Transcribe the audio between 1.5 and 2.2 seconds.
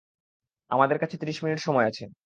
সময় আছে।